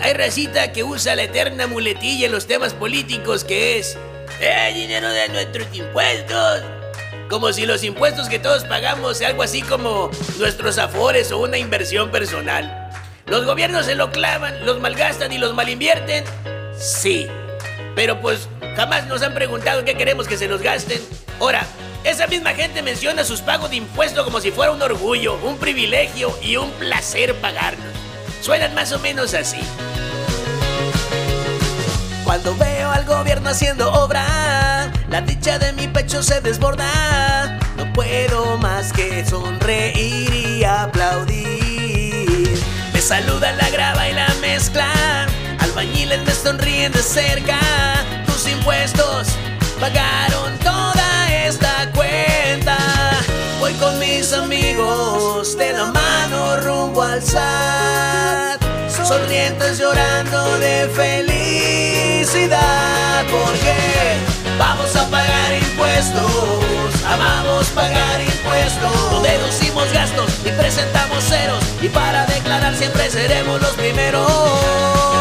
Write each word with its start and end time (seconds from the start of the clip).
Hay 0.00 0.14
racita 0.14 0.72
que 0.72 0.84
usa 0.84 1.14
la 1.16 1.24
eterna 1.24 1.66
muletilla 1.66 2.24
en 2.24 2.32
los 2.32 2.46
temas 2.46 2.72
políticos 2.72 3.44
que 3.44 3.78
es 3.78 3.98
¡Eh, 4.40 4.72
dinero 4.74 5.10
de 5.10 5.28
nuestros 5.28 5.66
impuestos! 5.74 6.62
Como 7.28 7.52
si 7.52 7.66
los 7.66 7.84
impuestos 7.84 8.30
que 8.30 8.38
todos 8.38 8.64
pagamos 8.64 9.18
sea 9.18 9.28
algo 9.28 9.42
así 9.42 9.60
como 9.60 10.10
nuestros 10.38 10.78
afores 10.78 11.30
o 11.30 11.40
una 11.40 11.58
inversión 11.58 12.10
personal. 12.10 12.90
¿Los 13.26 13.44
gobiernos 13.44 13.84
se 13.84 13.94
lo 13.94 14.10
clavan, 14.10 14.64
los 14.64 14.80
malgastan 14.80 15.30
y 15.30 15.36
los 15.36 15.54
malinvierten? 15.54 16.24
Sí. 16.78 17.26
Pero 17.94 18.18
pues 18.22 18.48
jamás 18.74 19.06
nos 19.08 19.20
han 19.20 19.34
preguntado 19.34 19.84
qué 19.84 19.94
queremos 19.94 20.26
que 20.26 20.38
se 20.38 20.48
los 20.48 20.62
gasten. 20.62 21.02
Ahora, 21.38 21.66
esa 22.02 22.26
misma 22.28 22.54
gente 22.54 22.80
menciona 22.80 23.24
sus 23.24 23.42
pagos 23.42 23.68
de 23.68 23.76
impuestos 23.76 24.24
como 24.24 24.40
si 24.40 24.52
fuera 24.52 24.72
un 24.72 24.80
orgullo, 24.80 25.36
un 25.42 25.58
privilegio 25.58 26.34
y 26.42 26.56
un 26.56 26.70
placer 26.72 27.34
pagarlos. 27.36 27.92
Suenan 28.42 28.74
más 28.74 28.90
o 28.90 28.98
menos 28.98 29.34
así. 29.34 29.60
Cuando 32.24 32.56
veo 32.56 32.90
al 32.90 33.04
gobierno 33.04 33.50
haciendo 33.50 33.92
obra, 33.92 34.90
la 35.08 35.20
dicha 35.20 35.60
de 35.60 35.72
mi 35.74 35.86
pecho 35.86 36.24
se 36.24 36.40
desborda. 36.40 37.56
No 37.76 37.92
puedo 37.92 38.58
más 38.58 38.92
que 38.92 39.24
sonreír 39.24 40.34
y 40.34 40.64
aplaudir. 40.64 42.60
Me 42.92 43.00
saluda 43.00 43.52
la 43.52 43.70
grava 43.70 44.08
y 44.08 44.12
la 44.12 44.28
mezcla. 44.40 45.26
Albañiles 45.60 46.24
me 46.24 46.32
sonríen 46.32 46.90
de 46.90 47.02
cerca. 47.02 47.60
Tus 48.26 48.48
impuestos 48.48 49.28
pagaron 49.78 50.58
toda 50.58 51.21
rumbo 56.92 57.02
al. 57.02 57.22
Sonrientes 59.06 59.78
llorando 59.78 60.58
de 60.58 60.88
felicidad. 60.94 62.54
Porque 63.30 63.74
vamos 64.58 64.94
a 64.96 65.08
pagar 65.08 65.54
impuestos. 65.54 66.22
Amamos 67.06 67.66
pagar 67.68 68.20
impuestos. 68.20 69.12
No 69.12 69.20
deducimos 69.20 69.90
gastos 69.92 70.30
y 70.44 70.50
presentamos 70.50 71.24
ceros. 71.24 71.64
Y 71.80 71.88
para 71.88 72.26
declarar 72.26 72.76
siempre 72.76 73.10
seremos 73.10 73.60
los 73.60 73.72
primeros. 73.72 74.30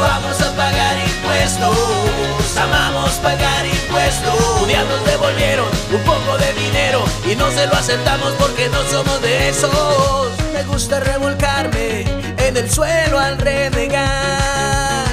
Vamos 0.00 0.40
a 0.40 0.56
pagar 0.56 0.96
impuestos. 0.98 2.56
Amamos 2.56 3.12
pagar 3.22 3.66
impuestos. 3.66 4.34
Un 4.60 4.68
día 4.68 4.84
nos 4.84 5.04
devolvieron 5.04 5.68
un 5.92 6.02
poco 6.02 6.36
de 6.38 6.52
dinero 6.54 7.04
y 7.24 7.36
no 7.36 7.50
se 7.50 7.66
lo 7.66 7.74
aceptamos 7.74 8.32
porque 8.38 8.68
no 8.68 8.82
somos 8.90 9.22
de 9.22 9.48
esos. 9.48 10.39
Me 10.60 10.66
gusta 10.66 11.00
revolcarme 11.00 12.04
en 12.36 12.54
el 12.54 12.70
suelo 12.70 13.18
al 13.18 13.38
renegar. 13.38 15.06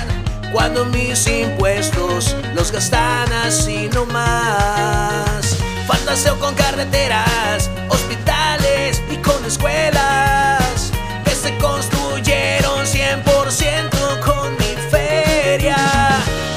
Cuando 0.51 0.83
mis 0.83 1.25
impuestos 1.25 2.35
los 2.53 2.69
gastan 2.69 3.31
así 3.31 3.89
nomás. 3.93 5.55
Fantaseo 5.87 6.37
con 6.37 6.53
carreteras, 6.53 7.69
hospitales 7.87 9.01
y 9.09 9.15
con 9.17 9.45
escuelas 9.45 10.91
que 11.23 11.31
se 11.31 11.57
construyeron 11.59 12.85
100% 12.85 14.19
con 14.25 14.51
mi 14.57 14.75
feria. 14.91 15.77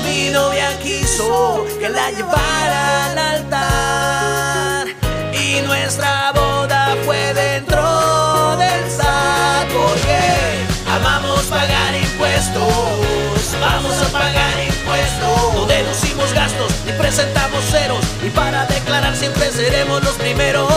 Mi 0.04 0.30
novia 0.30 0.76
quiso 0.82 1.64
que 1.78 1.88
la 1.88 2.10
llevara 2.10 3.06
al 3.06 3.18
altar 3.18 4.86
y 5.32 5.64
nuestra 5.64 6.32
pagar 14.12 14.54
impuestos, 14.62 15.54
no 15.54 15.66
deducimos 15.66 16.32
gastos 16.32 16.72
ni 16.84 16.92
presentamos 16.92 17.64
ceros. 17.70 18.04
Y 18.22 18.30
para 18.30 18.66
declarar 18.66 19.16
siempre 19.16 19.50
seremos 19.52 20.02
los 20.04 20.14
primeros. 20.14 20.68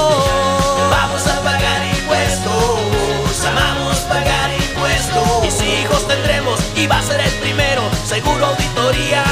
Vamos 0.90 1.28
a 1.28 1.40
pagar 1.42 1.82
impuestos, 1.98 3.46
amamos 3.46 3.98
pagar 4.00 4.52
impuestos. 4.54 5.54
Si 5.54 5.66
hijos 5.66 6.08
tendremos 6.08 6.60
y 6.76 6.88
va 6.88 7.00
a 7.00 7.04
ser 7.04 7.22
el 7.22 7.32
primero, 7.34 7.84
seguro 8.06 8.46
auditoría 8.46 9.24